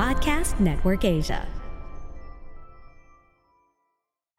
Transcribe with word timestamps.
Podcast 0.00 0.58
Network 0.60 1.04
Asia. 1.04 1.46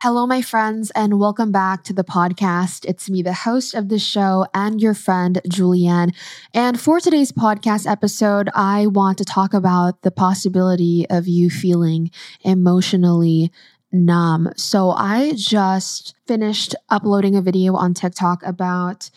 Hello, 0.01 0.25
my 0.25 0.41
friends, 0.41 0.89
and 0.95 1.20
welcome 1.20 1.51
back 1.51 1.84
to 1.84 1.93
the 1.93 2.03
podcast. 2.03 2.84
It's 2.85 3.11
me, 3.11 3.21
the 3.21 3.34
host 3.34 3.75
of 3.75 3.87
the 3.87 3.99
show, 3.99 4.47
and 4.55 4.81
your 4.81 4.95
friend, 4.95 5.39
Julianne. 5.47 6.15
And 6.51 6.81
for 6.81 6.99
today's 6.99 7.31
podcast 7.31 7.85
episode, 7.85 8.49
I 8.55 8.87
want 8.87 9.20
to 9.20 9.23
talk 9.23 9.53
about 9.53 10.01
the 10.01 10.09
possibility 10.09 11.05
of 11.11 11.27
you 11.27 11.51
feeling 11.51 12.09
emotionally 12.43 13.51
numb. 13.91 14.49
So 14.55 14.89
I 14.89 15.34
just 15.35 16.15
finished 16.25 16.73
uploading 16.89 17.35
a 17.35 17.41
video 17.43 17.75
on 17.75 17.93
TikTok 17.93 18.41
about 18.41 19.12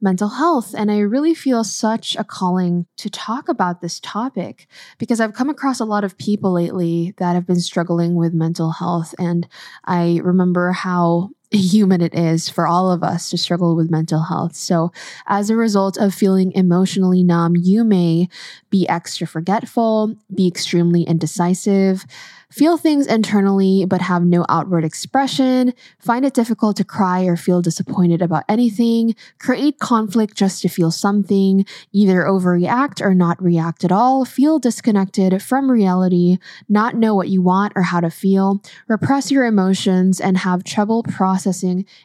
mental 0.00 0.28
health. 0.28 0.74
And 0.76 0.90
I 0.90 0.98
really 0.98 1.34
feel 1.34 1.64
such 1.64 2.16
a 2.16 2.24
calling 2.24 2.86
to 2.96 3.10
talk 3.10 3.48
about 3.48 3.80
this 3.80 4.00
topic 4.00 4.66
because 4.98 5.20
I've 5.20 5.34
come 5.34 5.48
across 5.48 5.80
a 5.80 5.84
lot 5.84 6.04
of 6.04 6.18
people 6.18 6.52
lately 6.52 7.14
that 7.18 7.34
have 7.34 7.46
been 7.46 7.60
struggling 7.60 8.14
with 8.14 8.34
mental 8.34 8.72
health. 8.72 9.14
And 9.18 9.48
I 9.84 10.20
remember 10.22 10.72
how 10.72 11.30
human 11.50 12.00
it 12.00 12.14
is 12.14 12.48
for 12.48 12.66
all 12.66 12.90
of 12.90 13.02
us 13.02 13.30
to 13.30 13.38
struggle 13.38 13.76
with 13.76 13.90
mental 13.90 14.24
health. 14.24 14.54
So, 14.56 14.92
as 15.26 15.50
a 15.50 15.56
result 15.56 15.96
of 15.96 16.14
feeling 16.14 16.52
emotionally 16.52 17.22
numb, 17.22 17.54
you 17.56 17.84
may 17.84 18.28
be 18.70 18.88
extra 18.88 19.26
forgetful, 19.26 20.16
be 20.34 20.48
extremely 20.48 21.02
indecisive, 21.02 22.04
feel 22.50 22.76
things 22.76 23.06
internally 23.06 23.84
but 23.84 24.00
have 24.00 24.24
no 24.24 24.44
outward 24.48 24.84
expression, 24.84 25.72
find 25.98 26.24
it 26.24 26.34
difficult 26.34 26.76
to 26.76 26.84
cry 26.84 27.24
or 27.24 27.36
feel 27.36 27.60
disappointed 27.60 28.22
about 28.22 28.44
anything, 28.48 29.14
create 29.38 29.78
conflict 29.78 30.36
just 30.36 30.62
to 30.62 30.68
feel 30.68 30.90
something, 30.90 31.66
either 31.92 32.22
overreact 32.22 33.00
or 33.00 33.14
not 33.14 33.42
react 33.42 33.84
at 33.84 33.92
all, 33.92 34.24
feel 34.24 34.58
disconnected 34.58 35.42
from 35.42 35.70
reality, 35.70 36.38
not 36.68 36.96
know 36.96 37.14
what 37.14 37.28
you 37.28 37.42
want 37.42 37.72
or 37.76 37.82
how 37.82 38.00
to 38.00 38.10
feel, 38.10 38.62
repress 38.88 39.30
your 39.30 39.44
emotions, 39.44 40.20
and 40.20 40.38
have 40.38 40.64
trouble 40.64 41.02
processing 41.02 41.35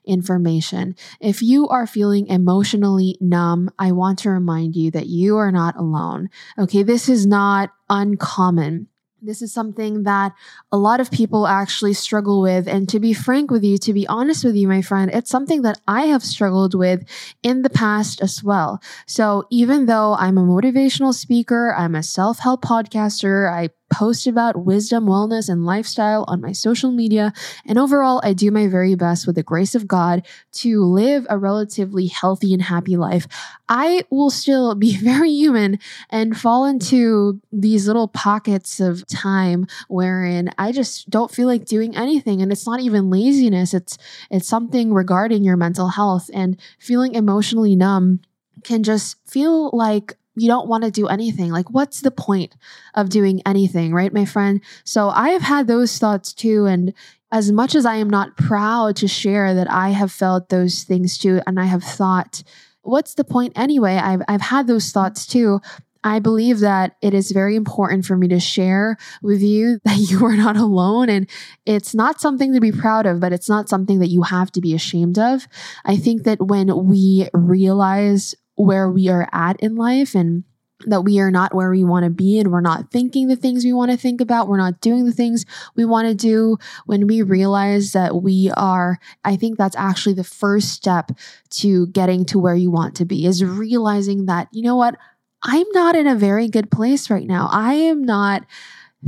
information. 0.05 0.95
If 1.19 1.41
you 1.41 1.67
are 1.69 1.87
feeling 1.87 2.27
emotionally 2.27 3.17
numb, 3.19 3.69
I 3.77 3.91
want 3.91 4.19
to 4.19 4.29
remind 4.29 4.75
you 4.75 4.91
that 4.91 5.07
you 5.07 5.37
are 5.37 5.51
not 5.51 5.75
alone. 5.75 6.29
Okay, 6.57 6.83
this 6.83 7.07
is 7.07 7.25
not 7.25 7.71
uncommon. 7.89 8.87
This 9.23 9.43
is 9.43 9.53
something 9.53 10.03
that 10.03 10.33
a 10.71 10.77
lot 10.77 10.99
of 10.99 11.11
people 11.11 11.45
actually 11.45 11.93
struggle 11.93 12.41
with. 12.41 12.67
And 12.67 12.89
to 12.89 12.99
be 12.99 13.13
frank 13.13 13.51
with 13.51 13.63
you, 13.63 13.77
to 13.77 13.93
be 13.93 14.07
honest 14.07 14.43
with 14.43 14.55
you, 14.55 14.67
my 14.67 14.81
friend, 14.81 15.11
it's 15.13 15.29
something 15.29 15.61
that 15.61 15.79
I 15.87 16.07
have 16.07 16.23
struggled 16.23 16.73
with 16.73 17.07
in 17.43 17.61
the 17.61 17.69
past 17.69 18.19
as 18.21 18.43
well. 18.43 18.81
So 19.05 19.45
even 19.51 19.85
though 19.85 20.15
I'm 20.15 20.39
a 20.39 20.43
motivational 20.43 21.13
speaker, 21.13 21.75
I'm 21.77 21.93
a 21.93 22.01
self 22.01 22.39
help 22.39 22.63
podcaster, 22.63 23.51
I 23.51 23.69
post 23.91 24.25
about 24.25 24.65
wisdom, 24.65 25.05
wellness, 25.05 25.49
and 25.49 25.65
lifestyle 25.65 26.25
on 26.27 26.41
my 26.41 26.51
social 26.51 26.91
media. 26.91 27.33
And 27.65 27.77
overall, 27.77 28.21
I 28.23 28.33
do 28.33 28.49
my 28.49 28.67
very 28.67 28.95
best 28.95 29.27
with 29.27 29.35
the 29.35 29.43
grace 29.43 29.75
of 29.75 29.87
God 29.87 30.25
to 30.53 30.83
live 30.83 31.27
a 31.29 31.37
relatively 31.37 32.07
healthy 32.07 32.53
and 32.53 32.61
happy 32.61 32.97
life. 32.97 33.27
I 33.69 34.03
will 34.09 34.29
still 34.29 34.73
be 34.75 34.97
very 35.03 35.31
human 35.31 35.79
and 36.09 36.37
fall 36.37 36.65
into 36.65 37.39
these 37.51 37.87
little 37.87 38.07
pockets 38.07 38.79
of 38.79 39.05
time 39.07 39.67
wherein 39.87 40.49
I 40.57 40.71
just 40.71 41.09
don't 41.09 41.31
feel 41.31 41.47
like 41.47 41.65
doing 41.65 41.95
anything. 41.95 42.41
And 42.41 42.51
it's 42.51 42.65
not 42.65 42.79
even 42.79 43.09
laziness. 43.09 43.73
It's, 43.73 43.97
it's 44.29 44.47
something 44.47 44.93
regarding 44.93 45.43
your 45.43 45.57
mental 45.57 45.89
health 45.89 46.29
and 46.33 46.59
feeling 46.79 47.15
emotionally 47.15 47.75
numb 47.75 48.21
can 48.63 48.83
just 48.83 49.17
feel 49.27 49.69
like 49.73 50.17
you 50.35 50.47
don't 50.47 50.67
want 50.67 50.83
to 50.83 50.91
do 50.91 51.07
anything. 51.07 51.51
Like, 51.51 51.69
what's 51.69 52.01
the 52.01 52.11
point 52.11 52.55
of 52.93 53.09
doing 53.09 53.41
anything, 53.45 53.93
right, 53.93 54.13
my 54.13 54.25
friend? 54.25 54.61
So 54.83 55.09
I 55.09 55.29
have 55.29 55.41
had 55.41 55.67
those 55.67 55.97
thoughts 55.97 56.33
too. 56.33 56.65
And 56.65 56.93
as 57.31 57.51
much 57.51 57.75
as 57.75 57.85
I 57.85 57.95
am 57.95 58.09
not 58.09 58.37
proud 58.37 58.95
to 58.97 59.07
share 59.07 59.53
that 59.53 59.69
I 59.69 59.89
have 59.89 60.11
felt 60.11 60.49
those 60.49 60.83
things 60.83 61.17
too, 61.17 61.41
and 61.45 61.59
I 61.59 61.65
have 61.65 61.83
thought, 61.83 62.43
what's 62.81 63.13
the 63.15 63.23
point 63.23 63.53
anyway? 63.55 63.95
I've, 63.95 64.21
I've 64.27 64.41
had 64.41 64.67
those 64.67 64.91
thoughts 64.91 65.25
too. 65.25 65.59
I 66.03 66.19
believe 66.19 66.59
that 66.59 66.95
it 67.01 67.13
is 67.13 67.31
very 67.31 67.55
important 67.55 68.05
for 68.05 68.17
me 68.17 68.27
to 68.29 68.39
share 68.39 68.97
with 69.21 69.41
you 69.41 69.79
that 69.85 69.97
you 69.97 70.25
are 70.25 70.35
not 70.35 70.57
alone. 70.57 71.09
And 71.09 71.29
it's 71.65 71.93
not 71.93 72.21
something 72.21 72.53
to 72.53 72.61
be 72.61 72.71
proud 72.71 73.05
of, 73.05 73.19
but 73.19 73.33
it's 73.33 73.49
not 73.49 73.69
something 73.69 73.99
that 73.99 74.09
you 74.09 74.23
have 74.23 74.51
to 74.53 74.61
be 74.61 74.73
ashamed 74.73 75.19
of. 75.19 75.47
I 75.85 75.97
think 75.97 76.23
that 76.23 76.41
when 76.41 76.87
we 76.87 77.27
realize 77.33 78.35
where 78.65 78.89
we 78.89 79.09
are 79.09 79.27
at 79.31 79.59
in 79.59 79.75
life 79.75 80.15
and 80.15 80.43
that 80.87 81.01
we 81.01 81.19
are 81.19 81.31
not 81.31 81.53
where 81.53 81.69
we 81.69 81.83
want 81.83 82.05
to 82.05 82.09
be 82.09 82.39
and 82.39 82.51
we're 82.51 82.61
not 82.61 82.91
thinking 82.91 83.27
the 83.27 83.35
things 83.35 83.63
we 83.63 83.73
want 83.73 83.91
to 83.91 83.97
think 83.97 84.21
about. 84.21 84.47
We're 84.47 84.57
not 84.57 84.81
doing 84.81 85.05
the 85.05 85.11
things 85.11 85.45
we 85.75 85.85
want 85.85 86.07
to 86.07 86.15
do. 86.15 86.57
When 86.85 87.07
we 87.07 87.21
realize 87.21 87.91
that 87.91 88.21
we 88.21 88.51
are, 88.57 88.99
I 89.23 89.35
think 89.35 89.57
that's 89.57 89.75
actually 89.75 90.15
the 90.15 90.23
first 90.23 90.69
step 90.69 91.11
to 91.51 91.87
getting 91.87 92.25
to 92.25 92.39
where 92.39 92.55
you 92.55 92.71
want 92.71 92.95
to 92.95 93.05
be 93.05 93.25
is 93.25 93.43
realizing 93.43 94.25
that, 94.25 94.47
you 94.51 94.63
know 94.63 94.75
what? 94.75 94.97
I'm 95.43 95.67
not 95.73 95.95
in 95.95 96.07
a 96.07 96.15
very 96.15 96.47
good 96.47 96.69
place 96.69 97.09
right 97.09 97.27
now. 97.27 97.49
I 97.51 97.73
am 97.73 98.03
not 98.03 98.45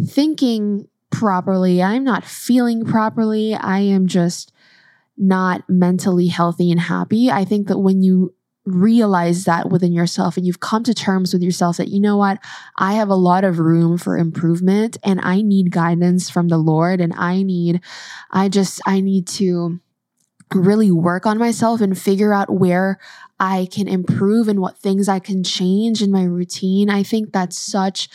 thinking 0.05 0.87
properly. 1.11 1.81
I'm 1.81 2.03
not 2.03 2.25
feeling 2.25 2.85
properly. 2.85 3.53
I 3.53 3.79
am 3.79 4.07
just 4.07 4.51
not 5.15 5.63
mentally 5.69 6.27
healthy 6.27 6.71
and 6.71 6.79
happy. 6.79 7.29
I 7.29 7.45
think 7.45 7.67
that 7.67 7.77
when 7.77 8.01
you 8.01 8.33
realize 8.65 9.43
that 9.45 9.69
within 9.69 9.91
yourself 9.91 10.37
and 10.37 10.45
you've 10.45 10.59
come 10.59 10.83
to 10.83 10.93
terms 10.93 11.33
with 11.33 11.43
yourself 11.43 11.77
that, 11.77 11.89
you 11.89 11.99
know 11.99 12.17
what, 12.17 12.39
I 12.77 12.93
have 12.93 13.09
a 13.09 13.15
lot 13.15 13.43
of 13.43 13.59
room 13.59 13.97
for 13.97 14.17
improvement 14.17 14.97
and 15.03 15.19
I 15.21 15.41
need 15.41 15.71
guidance 15.71 16.29
from 16.29 16.47
the 16.47 16.57
Lord 16.57 17.01
and 17.01 17.13
I 17.15 17.43
need, 17.43 17.81
I 18.31 18.49
just, 18.49 18.81
I 18.85 19.01
need 19.01 19.27
to 19.29 19.79
really 20.53 20.91
work 20.91 21.25
on 21.25 21.37
myself 21.37 21.81
and 21.81 21.97
figure 21.97 22.33
out 22.33 22.49
where 22.49 22.99
I 23.39 23.67
can 23.71 23.87
improve 23.87 24.47
and 24.47 24.59
what 24.59 24.77
things 24.77 25.09
I 25.09 25.19
can 25.19 25.43
change 25.43 26.01
in 26.01 26.11
my 26.11 26.23
routine. 26.23 26.89
I 26.89 27.03
think 27.03 27.33
that's 27.33 27.57
such 27.57 28.07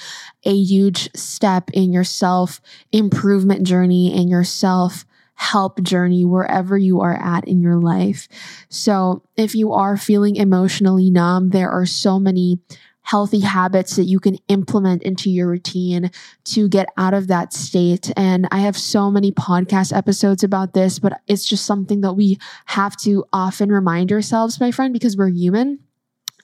a 0.44 0.54
huge 0.54 1.10
step 1.14 1.70
in 1.72 1.92
your 1.92 2.04
self 2.04 2.60
improvement 2.92 3.66
journey 3.66 4.16
and 4.16 4.30
your 4.30 4.44
self 4.44 5.04
help 5.38 5.80
journey 5.82 6.24
wherever 6.24 6.76
you 6.76 7.00
are 7.00 7.14
at 7.14 7.46
in 7.46 7.62
your 7.62 7.76
life. 7.76 8.28
So, 8.68 9.22
if 9.36 9.54
you 9.54 9.72
are 9.72 9.96
feeling 9.96 10.36
emotionally 10.36 11.10
numb, 11.10 11.50
there 11.50 11.70
are 11.70 11.86
so 11.86 12.18
many 12.18 12.58
healthy 13.02 13.40
habits 13.40 13.96
that 13.96 14.04
you 14.04 14.20
can 14.20 14.36
implement 14.48 15.02
into 15.02 15.30
your 15.30 15.48
routine 15.48 16.10
to 16.44 16.68
get 16.68 16.88
out 16.98 17.14
of 17.14 17.28
that 17.28 17.54
state. 17.54 18.12
And 18.16 18.46
I 18.50 18.58
have 18.58 18.76
so 18.76 19.10
many 19.10 19.32
podcast 19.32 19.96
episodes 19.96 20.44
about 20.44 20.74
this, 20.74 20.98
but 20.98 21.20
it's 21.26 21.46
just 21.46 21.64
something 21.64 22.02
that 22.02 22.12
we 22.14 22.38
have 22.66 22.96
to 22.98 23.24
often 23.32 23.70
remind 23.70 24.12
ourselves, 24.12 24.60
my 24.60 24.70
friend, 24.70 24.92
because 24.92 25.16
we're 25.16 25.30
human 25.30 25.78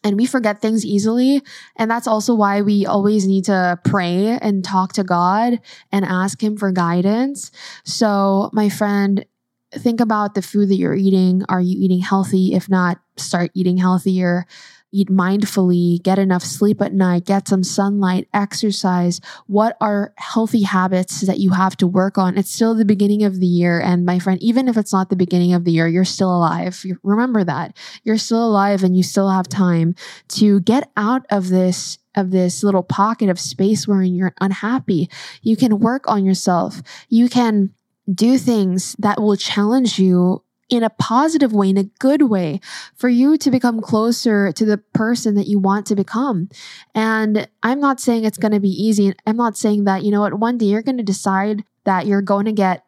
and 0.04 0.16
we 0.16 0.26
forget 0.26 0.60
things 0.60 0.84
easily. 0.84 1.42
And 1.76 1.90
that's 1.90 2.06
also 2.06 2.34
why 2.34 2.60
we 2.60 2.84
always 2.84 3.26
need 3.26 3.46
to 3.46 3.80
pray 3.84 4.38
and 4.40 4.62
talk 4.62 4.92
to 4.92 5.02
God 5.02 5.60
and 5.90 6.04
ask 6.04 6.42
Him 6.42 6.56
for 6.56 6.70
guidance. 6.70 7.50
So, 7.84 8.50
my 8.52 8.68
friend, 8.68 9.24
think 9.72 10.00
about 10.00 10.34
the 10.34 10.42
food 10.42 10.68
that 10.68 10.76
you're 10.76 10.94
eating. 10.94 11.42
Are 11.48 11.60
you 11.60 11.82
eating 11.82 12.00
healthy? 12.00 12.54
If 12.54 12.68
not, 12.68 13.00
start 13.16 13.50
eating 13.54 13.78
healthier 13.78 14.46
eat 14.94 15.08
mindfully, 15.08 16.02
get 16.02 16.18
enough 16.18 16.42
sleep 16.42 16.80
at 16.80 16.94
night, 16.94 17.26
get 17.26 17.48
some 17.48 17.64
sunlight, 17.64 18.28
exercise. 18.32 19.20
What 19.46 19.76
are 19.80 20.14
healthy 20.16 20.62
habits 20.62 21.22
that 21.22 21.40
you 21.40 21.50
have 21.50 21.76
to 21.78 21.86
work 21.86 22.16
on? 22.16 22.38
It's 22.38 22.50
still 22.50 22.74
the 22.74 22.84
beginning 22.84 23.24
of 23.24 23.40
the 23.40 23.46
year. 23.46 23.80
And 23.80 24.06
my 24.06 24.18
friend, 24.18 24.40
even 24.42 24.68
if 24.68 24.76
it's 24.76 24.92
not 24.92 25.10
the 25.10 25.16
beginning 25.16 25.52
of 25.52 25.64
the 25.64 25.72
year, 25.72 25.88
you're 25.88 26.04
still 26.04 26.34
alive. 26.34 26.84
Remember 27.02 27.42
that 27.42 27.76
you're 28.04 28.18
still 28.18 28.46
alive 28.46 28.84
and 28.84 28.96
you 28.96 29.02
still 29.02 29.30
have 29.30 29.48
time 29.48 29.94
to 30.28 30.60
get 30.60 30.90
out 30.96 31.26
of 31.30 31.48
this 31.48 31.98
of 32.14 32.30
this 32.30 32.62
little 32.62 32.84
pocket 32.84 33.28
of 33.28 33.40
space 33.40 33.88
wherein 33.88 34.14
you're 34.14 34.34
unhappy. 34.40 35.10
You 35.42 35.56
can 35.56 35.80
work 35.80 36.08
on 36.08 36.24
yourself. 36.24 36.80
You 37.08 37.28
can 37.28 37.74
do 38.12 38.38
things 38.38 38.94
that 38.98 39.20
will 39.20 39.36
challenge 39.36 39.98
you 39.98 40.43
in 40.68 40.82
a 40.82 40.90
positive 40.90 41.52
way, 41.52 41.70
in 41.70 41.76
a 41.76 41.84
good 41.98 42.22
way, 42.22 42.60
for 42.94 43.08
you 43.08 43.36
to 43.38 43.50
become 43.50 43.80
closer 43.80 44.52
to 44.52 44.64
the 44.64 44.78
person 44.78 45.34
that 45.34 45.46
you 45.46 45.58
want 45.58 45.86
to 45.86 45.94
become. 45.94 46.48
And 46.94 47.48
I'm 47.62 47.80
not 47.80 48.00
saying 48.00 48.24
it's 48.24 48.38
going 48.38 48.52
to 48.52 48.60
be 48.60 48.70
easy. 48.70 49.14
I'm 49.26 49.36
not 49.36 49.56
saying 49.56 49.84
that, 49.84 50.02
you 50.02 50.10
know 50.10 50.20
what, 50.20 50.34
one 50.34 50.58
day 50.58 50.66
you're 50.66 50.82
going 50.82 50.96
to 50.96 51.02
decide 51.02 51.64
that 51.84 52.06
you're 52.06 52.22
going 52.22 52.46
to 52.46 52.52
get 52.52 52.84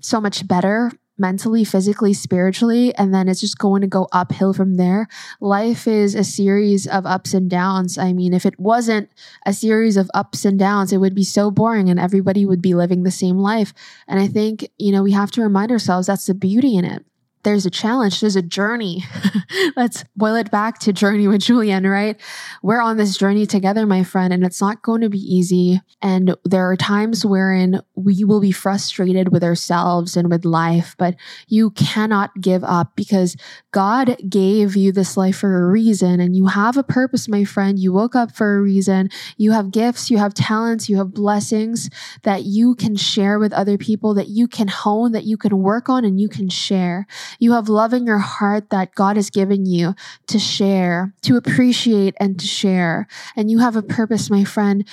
so 0.00 0.20
much 0.20 0.46
better 0.46 0.90
mentally, 1.20 1.64
physically, 1.64 2.14
spiritually, 2.14 2.94
and 2.94 3.14
then 3.14 3.28
it's 3.28 3.42
just 3.42 3.58
going 3.58 3.82
to 3.82 3.86
go 3.86 4.08
uphill 4.10 4.54
from 4.54 4.76
there. 4.76 5.06
Life 5.38 5.86
is 5.86 6.14
a 6.14 6.24
series 6.24 6.86
of 6.86 7.04
ups 7.04 7.34
and 7.34 7.50
downs. 7.50 7.98
I 7.98 8.14
mean, 8.14 8.32
if 8.32 8.46
it 8.46 8.58
wasn't 8.58 9.10
a 9.44 9.52
series 9.52 9.98
of 9.98 10.10
ups 10.14 10.46
and 10.46 10.58
downs, 10.58 10.92
it 10.92 10.96
would 10.96 11.14
be 11.14 11.22
so 11.22 11.50
boring 11.50 11.90
and 11.90 12.00
everybody 12.00 12.46
would 12.46 12.62
be 12.62 12.74
living 12.74 13.02
the 13.02 13.10
same 13.10 13.36
life. 13.36 13.74
And 14.08 14.18
I 14.18 14.26
think, 14.26 14.66
you 14.78 14.92
know, 14.92 15.02
we 15.02 15.12
have 15.12 15.30
to 15.32 15.42
remind 15.42 15.70
ourselves 15.70 16.06
that's 16.06 16.26
the 16.26 16.34
beauty 16.34 16.76
in 16.76 16.86
it 16.86 17.04
there's 17.42 17.64
a 17.64 17.70
challenge, 17.70 18.20
there's 18.20 18.36
a 18.36 18.42
journey. 18.42 19.04
Let's 19.76 20.04
boil 20.16 20.34
it 20.34 20.50
back 20.50 20.78
to 20.80 20.92
journey 20.92 21.26
with 21.26 21.40
Julianne, 21.40 21.90
right? 21.90 22.20
We're 22.62 22.82
on 22.82 22.96
this 22.96 23.16
journey 23.16 23.46
together, 23.46 23.86
my 23.86 24.04
friend, 24.04 24.32
and 24.32 24.44
it's 24.44 24.60
not 24.60 24.82
going 24.82 25.00
to 25.00 25.08
be 25.08 25.18
easy. 25.18 25.80
And 26.02 26.34
there 26.44 26.70
are 26.70 26.76
times 26.76 27.24
wherein 27.24 27.80
we 27.94 28.24
will 28.24 28.40
be 28.40 28.52
frustrated 28.52 29.32
with 29.32 29.42
ourselves 29.42 30.16
and 30.16 30.30
with 30.30 30.44
life, 30.44 30.94
but 30.98 31.16
you 31.48 31.70
cannot 31.70 32.30
give 32.40 32.62
up 32.62 32.94
because 32.94 33.36
God 33.72 34.16
gave 34.28 34.76
you 34.76 34.92
this 34.92 35.16
life 35.16 35.38
for 35.38 35.62
a 35.62 35.70
reason 35.70 36.20
and 36.20 36.36
you 36.36 36.46
have 36.46 36.76
a 36.76 36.82
purpose, 36.82 37.28
my 37.28 37.44
friend. 37.44 37.78
You 37.78 37.92
woke 37.92 38.14
up 38.14 38.32
for 38.32 38.56
a 38.56 38.62
reason. 38.62 39.08
You 39.36 39.52
have 39.52 39.70
gifts, 39.70 40.10
you 40.10 40.18
have 40.18 40.34
talents, 40.34 40.88
you 40.88 40.98
have 40.98 41.14
blessings 41.14 41.88
that 42.22 42.44
you 42.44 42.74
can 42.74 42.96
share 42.96 43.38
with 43.38 43.52
other 43.52 43.78
people, 43.78 44.14
that 44.14 44.28
you 44.28 44.46
can 44.46 44.68
hone, 44.68 45.12
that 45.12 45.24
you 45.24 45.36
can 45.36 45.58
work 45.58 45.88
on, 45.88 46.04
and 46.04 46.20
you 46.20 46.28
can 46.28 46.48
share. 46.48 47.06
You 47.38 47.52
have 47.52 47.68
love 47.68 47.92
in 47.92 48.06
your 48.06 48.18
heart 48.18 48.70
that 48.70 48.94
God 48.94 49.16
has 49.16 49.30
given 49.30 49.66
you 49.66 49.94
to 50.26 50.38
share, 50.38 51.14
to 51.22 51.36
appreciate, 51.36 52.14
and 52.18 52.38
to 52.38 52.46
share. 52.46 53.06
And 53.36 53.50
you 53.50 53.58
have 53.58 53.76
a 53.76 53.82
purpose, 53.82 54.30
my 54.30 54.44
friend. 54.44 54.86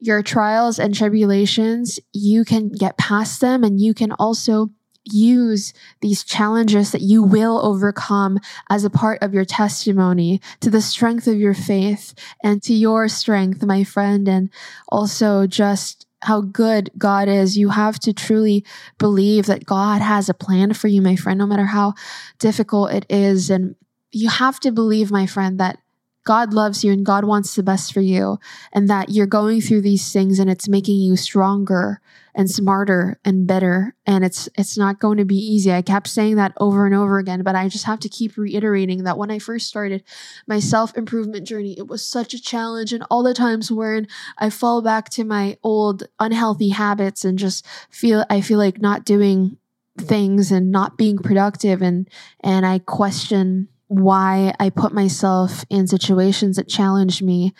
Your 0.00 0.22
trials 0.22 0.78
and 0.78 0.94
tribulations, 0.94 1.98
you 2.12 2.44
can 2.44 2.68
get 2.68 2.98
past 2.98 3.40
them 3.40 3.64
and 3.64 3.80
you 3.80 3.94
can 3.94 4.12
also 4.12 4.70
use 5.04 5.72
these 6.00 6.24
challenges 6.24 6.92
that 6.92 7.02
you 7.02 7.22
will 7.22 7.64
overcome 7.64 8.38
as 8.70 8.84
a 8.84 8.90
part 8.90 9.22
of 9.22 9.34
your 9.34 9.44
testimony 9.44 10.40
to 10.60 10.70
the 10.70 10.80
strength 10.80 11.26
of 11.26 11.38
your 11.38 11.54
faith 11.54 12.14
and 12.42 12.62
to 12.62 12.72
your 12.72 13.08
strength, 13.08 13.62
my 13.64 13.84
friend, 13.84 14.28
and 14.28 14.50
also 14.88 15.46
just 15.46 16.03
how 16.24 16.40
good 16.40 16.90
God 16.98 17.28
is. 17.28 17.56
You 17.56 17.70
have 17.70 17.98
to 18.00 18.12
truly 18.12 18.64
believe 18.98 19.46
that 19.46 19.64
God 19.64 20.02
has 20.02 20.28
a 20.28 20.34
plan 20.34 20.72
for 20.72 20.88
you, 20.88 21.00
my 21.02 21.16
friend, 21.16 21.38
no 21.38 21.46
matter 21.46 21.66
how 21.66 21.94
difficult 22.38 22.92
it 22.92 23.06
is. 23.08 23.50
And 23.50 23.76
you 24.10 24.28
have 24.28 24.60
to 24.60 24.72
believe, 24.72 25.10
my 25.10 25.26
friend, 25.26 25.60
that 25.60 25.78
God 26.24 26.52
loves 26.52 26.82
you 26.82 26.92
and 26.92 27.04
God 27.04 27.24
wants 27.24 27.54
the 27.54 27.62
best 27.62 27.92
for 27.92 28.00
you, 28.00 28.38
and 28.72 28.88
that 28.88 29.10
you're 29.10 29.26
going 29.26 29.60
through 29.60 29.82
these 29.82 30.12
things 30.12 30.38
and 30.38 30.50
it's 30.50 30.68
making 30.68 30.96
you 30.96 31.16
stronger 31.16 32.00
and 32.34 32.50
smarter 32.50 33.18
and 33.24 33.46
better 33.46 33.94
and 34.06 34.24
it's 34.24 34.48
it's 34.56 34.76
not 34.76 34.98
going 34.98 35.18
to 35.18 35.24
be 35.24 35.36
easy. 35.36 35.72
I 35.72 35.82
kept 35.82 36.08
saying 36.08 36.36
that 36.36 36.52
over 36.56 36.84
and 36.84 36.94
over 36.94 37.18
again, 37.18 37.42
but 37.42 37.54
I 37.54 37.68
just 37.68 37.84
have 37.84 38.00
to 38.00 38.08
keep 38.08 38.36
reiterating 38.36 39.04
that 39.04 39.18
when 39.18 39.30
I 39.30 39.38
first 39.38 39.68
started 39.68 40.02
my 40.46 40.58
self-improvement 40.58 41.46
journey, 41.46 41.78
it 41.78 41.86
was 41.86 42.04
such 42.04 42.34
a 42.34 42.42
challenge 42.42 42.92
and 42.92 43.04
all 43.10 43.22
the 43.22 43.34
times 43.34 43.70
wherein 43.70 44.08
I 44.38 44.50
fall 44.50 44.82
back 44.82 45.10
to 45.10 45.24
my 45.24 45.58
old 45.62 46.04
unhealthy 46.18 46.70
habits 46.70 47.24
and 47.24 47.38
just 47.38 47.64
feel 47.88 48.24
I 48.28 48.40
feel 48.40 48.58
like 48.58 48.80
not 48.80 49.04
doing 49.04 49.58
things 49.96 50.50
and 50.50 50.72
not 50.72 50.98
being 50.98 51.18
productive 51.18 51.82
and 51.82 52.08
and 52.40 52.66
I 52.66 52.80
question 52.80 53.68
why 53.94 54.54
I 54.58 54.70
put 54.70 54.92
myself 54.92 55.64
in 55.70 55.86
situations 55.86 56.56
that 56.56 56.68
challenge 56.68 57.22
me. 57.22 57.54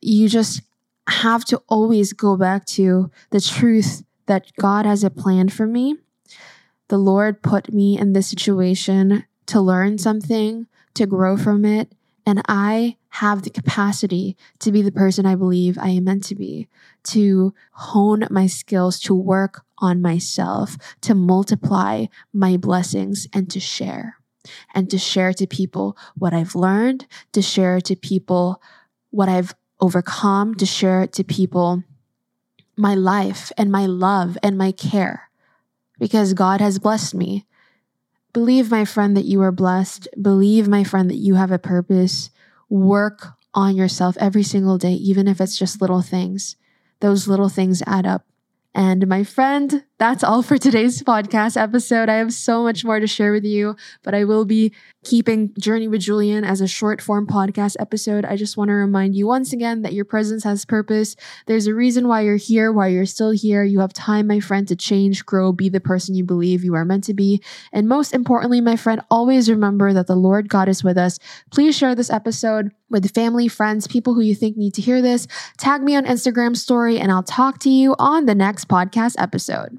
You 0.00 0.28
just 0.28 0.62
have 1.08 1.44
to 1.46 1.62
always 1.68 2.12
go 2.12 2.36
back 2.36 2.64
to 2.66 3.10
the 3.30 3.40
truth 3.40 4.02
that 4.26 4.52
God 4.60 4.86
has 4.86 5.02
a 5.02 5.10
plan 5.10 5.48
for 5.48 5.66
me. 5.66 5.96
The 6.88 6.98
Lord 6.98 7.42
put 7.42 7.72
me 7.72 7.98
in 7.98 8.12
this 8.12 8.28
situation 8.28 9.24
to 9.46 9.60
learn 9.60 9.98
something, 9.98 10.66
to 10.94 11.06
grow 11.06 11.36
from 11.36 11.64
it, 11.64 11.92
and 12.24 12.42
I 12.46 12.96
have 13.08 13.42
the 13.42 13.50
capacity 13.50 14.36
to 14.60 14.70
be 14.70 14.82
the 14.82 14.92
person 14.92 15.26
I 15.26 15.34
believe 15.34 15.76
I 15.78 15.88
am 15.88 16.04
meant 16.04 16.24
to 16.24 16.34
be, 16.34 16.68
to 17.04 17.52
hone 17.72 18.26
my 18.30 18.46
skills, 18.46 19.00
to 19.00 19.14
work 19.14 19.64
on 19.78 20.00
myself, 20.00 20.76
to 21.00 21.14
multiply 21.14 22.06
my 22.32 22.56
blessings, 22.56 23.26
and 23.32 23.50
to 23.50 23.58
share. 23.58 24.21
And 24.74 24.90
to 24.90 24.98
share 24.98 25.32
to 25.34 25.46
people 25.46 25.96
what 26.16 26.34
I've 26.34 26.54
learned, 26.54 27.06
to 27.32 27.42
share 27.42 27.80
to 27.82 27.96
people 27.96 28.60
what 29.10 29.28
I've 29.28 29.54
overcome, 29.80 30.54
to 30.56 30.66
share 30.66 31.06
to 31.06 31.24
people 31.24 31.82
my 32.76 32.94
life 32.94 33.52
and 33.56 33.70
my 33.70 33.86
love 33.86 34.38
and 34.42 34.56
my 34.56 34.72
care 34.72 35.30
because 35.98 36.34
God 36.34 36.60
has 36.60 36.78
blessed 36.78 37.14
me. 37.14 37.46
Believe, 38.32 38.70
my 38.70 38.84
friend, 38.84 39.16
that 39.16 39.26
you 39.26 39.42
are 39.42 39.52
blessed. 39.52 40.08
Believe, 40.20 40.66
my 40.66 40.84
friend, 40.84 41.10
that 41.10 41.16
you 41.18 41.34
have 41.34 41.52
a 41.52 41.58
purpose. 41.58 42.30
Work 42.68 43.28
on 43.54 43.76
yourself 43.76 44.16
every 44.18 44.42
single 44.42 44.78
day, 44.78 44.94
even 44.94 45.28
if 45.28 45.40
it's 45.40 45.56
just 45.56 45.80
little 45.80 46.02
things. 46.02 46.56
Those 47.00 47.28
little 47.28 47.48
things 47.48 47.82
add 47.86 48.06
up. 48.06 48.26
And 48.74 49.06
my 49.06 49.22
friend, 49.22 49.84
that's 50.02 50.24
all 50.24 50.42
for 50.42 50.58
today's 50.58 51.00
podcast 51.00 51.56
episode. 51.56 52.08
I 52.08 52.16
have 52.16 52.32
so 52.32 52.64
much 52.64 52.84
more 52.84 52.98
to 52.98 53.06
share 53.06 53.30
with 53.30 53.44
you, 53.44 53.76
but 54.02 54.14
I 54.14 54.24
will 54.24 54.44
be 54.44 54.72
keeping 55.04 55.54
Journey 55.60 55.86
with 55.86 56.00
Julianne 56.00 56.44
as 56.44 56.60
a 56.60 56.66
short 56.66 57.00
form 57.00 57.24
podcast 57.24 57.76
episode. 57.78 58.24
I 58.24 58.34
just 58.34 58.56
want 58.56 58.70
to 58.70 58.74
remind 58.74 59.14
you 59.14 59.28
once 59.28 59.52
again 59.52 59.82
that 59.82 59.92
your 59.92 60.04
presence 60.04 60.42
has 60.42 60.64
purpose. 60.64 61.14
There's 61.46 61.68
a 61.68 61.74
reason 61.74 62.08
why 62.08 62.22
you're 62.22 62.34
here, 62.34 62.72
why 62.72 62.88
you're 62.88 63.06
still 63.06 63.30
here. 63.30 63.62
You 63.62 63.78
have 63.78 63.92
time, 63.92 64.26
my 64.26 64.40
friend, 64.40 64.66
to 64.66 64.74
change, 64.74 65.24
grow, 65.24 65.52
be 65.52 65.68
the 65.68 65.78
person 65.78 66.16
you 66.16 66.24
believe 66.24 66.64
you 66.64 66.74
are 66.74 66.84
meant 66.84 67.04
to 67.04 67.14
be. 67.14 67.40
And 67.72 67.88
most 67.88 68.12
importantly, 68.12 68.60
my 68.60 68.74
friend, 68.74 69.02
always 69.08 69.48
remember 69.48 69.92
that 69.92 70.08
the 70.08 70.16
Lord 70.16 70.48
God 70.48 70.68
is 70.68 70.82
with 70.82 70.98
us. 70.98 71.20
Please 71.52 71.78
share 71.78 71.94
this 71.94 72.10
episode 72.10 72.72
with 72.90 73.14
family, 73.14 73.46
friends, 73.46 73.86
people 73.86 74.14
who 74.14 74.20
you 74.20 74.34
think 74.34 74.56
need 74.56 74.74
to 74.74 74.82
hear 74.82 75.00
this. 75.00 75.28
Tag 75.58 75.80
me 75.80 75.94
on 75.94 76.06
Instagram 76.06 76.56
story 76.56 76.98
and 76.98 77.12
I'll 77.12 77.22
talk 77.22 77.60
to 77.60 77.70
you 77.70 77.94
on 78.00 78.26
the 78.26 78.34
next 78.34 78.66
podcast 78.66 79.14
episode. 79.16 79.78